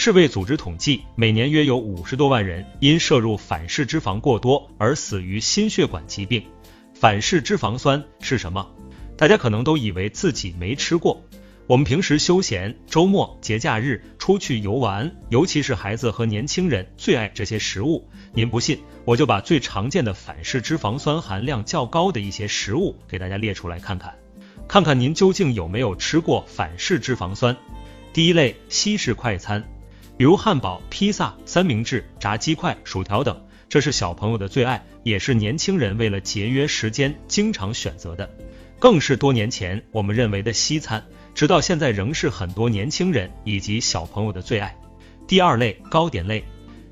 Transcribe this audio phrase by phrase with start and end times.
[0.00, 6.40] 世卫组织统计，每年约有五十多万人因摄入反式脂肪过多而死于心血管疾病。
[6.94, 8.64] 反式脂肪酸是什么？
[9.16, 11.20] 大家可能都以为自己没吃过。
[11.66, 18.08] 我们平时休闲、周末、节假日出去游玩，尤其是孩子和年轻人最爱这些食物。
[18.32, 24.14] 您不信，我就把最常见的反式脂肪酸含量较高的一些食物给大家列出来看看，
[24.68, 27.56] 看看您究竟有没有吃过反式脂肪酸。
[28.12, 29.68] 第一类，西式快餐。
[30.18, 38.28] 比如汉堡、披萨、三明治、炸鸡块、薯条等，这是小朋友的最爱，也是年轻人为了节约时间经常选择的，
[38.80, 44.76] 更是多年前我们认为的西餐，直到现在仍是很多年轻人以及小朋友的最爱。
[45.28, 46.42] 第二类糕点类，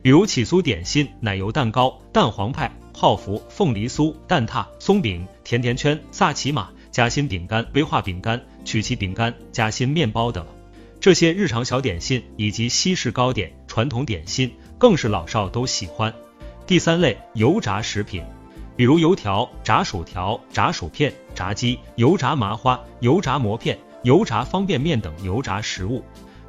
[0.02, 10.46] 比如起酥点心、奶油蛋糕、蛋黄派、泡芙、凤梨酥、蛋挞、松饼、甜甜圈、萨琪玛、夹心饼干、威化饼干、曲奇饼干、夹心面包等。
[11.00, 16.12] 这些日常小点心以及西式糕点、传统点心，更是老少都喜欢。
[16.66, 18.24] 第三类油炸食品，
[18.74, 26.02] 比如油条、炸薯条、炸薯片、炸鸡、油炸麻花、油炸馍片、油炸方便面等油炸食物。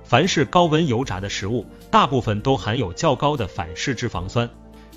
[0.04, 4.50] 凡是高温油炸的食物，大部分都含有较高的反式脂肪酸。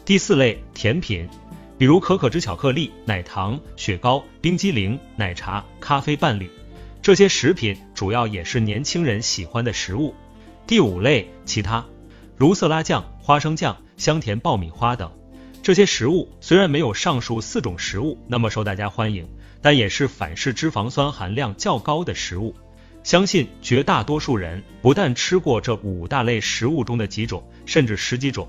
[0.04, 1.28] 第四类甜品，
[1.76, 6.48] 比如可可脂巧克力、奶糖、雪糕、冰激凌、奶茶、咖啡伴侣。
[7.02, 10.14] 这些食品主要也是年轻人喜欢的食物。
[10.66, 11.84] 第五类其他，
[12.36, 15.10] 如色拉酱、花生酱、香甜爆米花等。
[15.62, 19.26] 这些食物虽然没有上述四种食物那么受大家欢迎，
[19.62, 22.54] 但也是反式脂肪酸含量较高的食物。
[23.02, 28.46] 相信绝大多数人不但吃过这五大类食物中的几种，甚至十几种，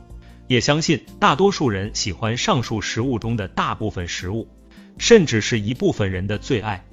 [0.47, 4.49] 也相信大多数人喜欢上述食物中的大部分食物，
[4.97, 6.83] 甚至是一部分人的最爱。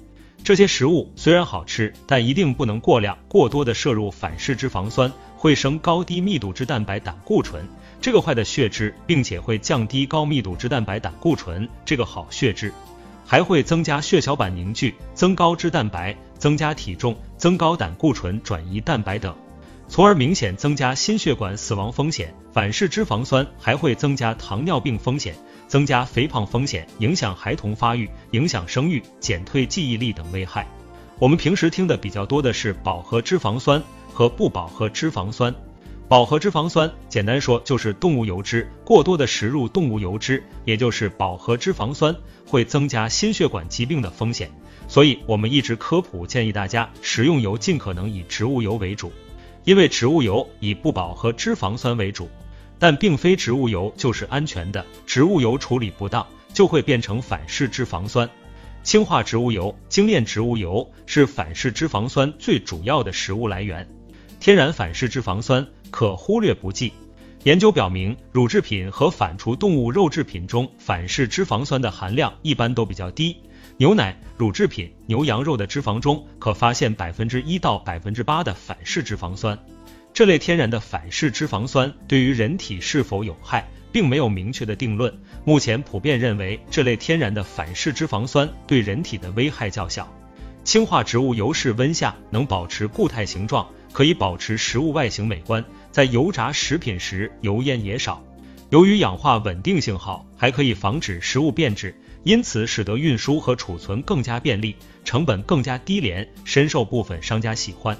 [0.43, 3.17] 这些食物虽然好吃，但一定不能过量。
[3.27, 7.63] 过多的摄入反式脂肪酸会升高低密度脂蛋白胆固醇，
[8.01, 12.73] 这个坏的血脂，并且会降低高密度脂蛋白胆固醇这个好血脂，
[13.25, 19.35] 还会增加血小板凝聚，增高脂蛋白，增加体重，增高胆固醇转移蛋白等，
[19.99, 22.33] 从而明显增加心血管死亡风险。
[22.53, 25.35] 反式脂肪酸还会增加糖尿病风险。
[25.67, 30.65] 增加肥胖风险，影响孩童发育，影响生育，减退记忆力等危害。
[31.19, 33.83] 我们平时听的比较多的是饱和脂肪酸
[34.13, 35.53] 和不饱和脂肪酸。
[36.07, 42.15] 饱和脂肪酸简单说就是动物油脂，过多的食入动物油脂，也就是饱和脂肪酸，
[42.47, 44.49] 会增加心血管疾病的风险。
[44.87, 49.11] 所以我们一直科普建议大家食用油尽可能以植物油为主，
[49.69, 52.27] 因为植物油以不饱和脂肪酸为主。
[52.79, 58.27] 但并非植物油就是安全的，植物油处理不当就会变成反式脂肪酸。
[58.81, 63.87] 氢化植物油、精炼植物油是反式脂肪酸最主要的食物来源。
[64.39, 66.91] 天然反式脂肪酸可忽略不计。
[67.43, 73.37] 研究表明，乳制品和反刍动物肉制品中反式脂肪酸的含量一般都比较低。
[73.79, 79.57] 牛奶、乳制品、牛羊肉的脂肪中可发现百分之一到百分之八的反式脂肪酸。
[80.13, 85.17] 这类天然的反式脂肪酸对于人体是否有害，并没有明确的定论。
[85.45, 90.13] 目前普遍认为，这类天然的反式脂肪酸对人体的危害较小。
[90.65, 95.63] 氢化植物油室温下能保持固态形状，可以保持食物外形美观。
[95.89, 98.21] 在油炸食品时，油烟也少。
[98.71, 104.75] 由于氧化稳定性好，还可以防止食物变质，因此使得运输和储存更加便利，
[105.05, 107.97] 成本更加低廉，深受部分商家喜欢。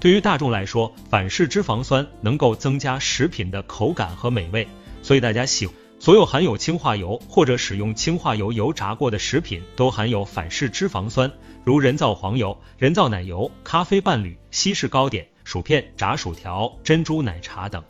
[0.00, 4.66] 对于大众来说，反式脂肪酸能够增加食品的口感和美味，
[5.02, 5.68] 所以大家喜
[6.00, 11.30] 所有含有氢化油或者使用氢化油油炸过的食品都含有反式脂肪酸，
[11.64, 17.82] 如人造黄油、人造奶油、咖啡伴侣、西式糕点、薯片、炸薯条、珍珠奶茶等，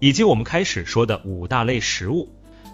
[0.00, 2.28] 以及我们开始说的五大类食物。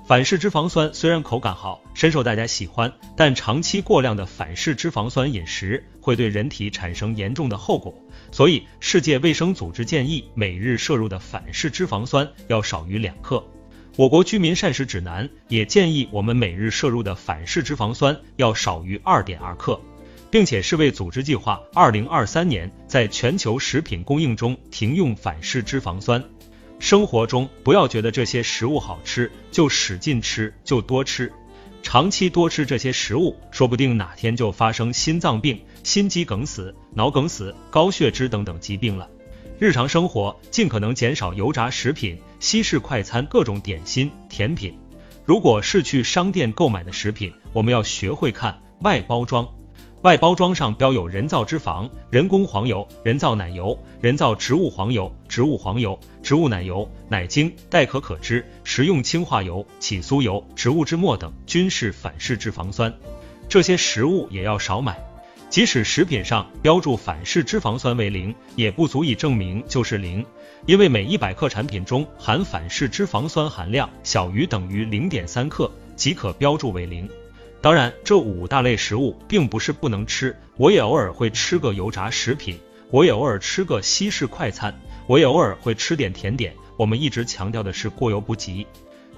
[0.09, 7.95] 反式脂肪酸虽然口感好，深受大家喜欢，但长期过量的反式脂肪酸饮食会对人体产生严重的后果。
[8.33, 13.45] 所以，世界卫生组织建议每日摄入的反式脂肪酸要少于两克。
[13.97, 19.78] 我国居民膳食指南也建议我们每日摄入的反式脂肪酸要少于二点二克，
[20.31, 26.25] 并且世卫组织计划二零二三年在全球食品供应中停用反式脂肪酸。
[26.78, 31.33] 生活中不要觉得这些食物好吃就使劲吃就多吃，
[31.83, 39.09] 长期多吃这些食物，说不定哪天就发生心脏病、心肌梗死、脑梗死、高血脂等等疾病了。
[39.59, 44.78] 日常生活尽可能减少油炸食品、西式快餐、各种点心、甜品。
[45.25, 49.47] 如果是去商店购买的食品，我们要学会看外包装。
[50.03, 62.95] 外包装上标有人造脂肪、人工黄油、人造奶油、人造植物黄油、植物黄油、植物奶油、奶精、代可可脂、食用氢化油、起酥油、植物脂末等，均是反式脂肪酸。
[63.48, 64.97] 这些食物也要少买。
[65.50, 70.24] 即使食品上标注反式脂肪酸为零，也不足以证明就是零，
[70.66, 77.09] 因为每一百克产品中含反式脂肪酸含量小于等于零点三克即可标注为零。
[77.60, 82.57] 当然，这五大类食物并不是不能吃，我也偶尔会吃个油炸食品，
[82.91, 84.72] 我也偶尔吃个西式快餐，
[85.09, 86.55] 我也偶尔会吃点甜点。
[86.77, 88.65] 我们一直强调的是过犹不及，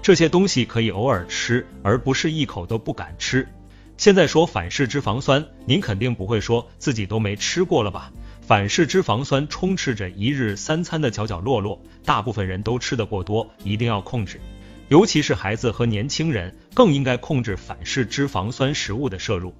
[0.01, 3.47] 这些东西可以偶尔吃，而不是一口都不敢吃。
[3.95, 8.11] 现在说反式脂肪酸，您肯定不会说自己都没吃过了吧？
[8.41, 14.41] 反式脂肪酸充斥着一日三餐的角角落落，大部分人都吃得过多，一定要控制。
[14.91, 19.53] 尤其是孩子和年轻人，更应该控制反式脂肪酸食物的摄入。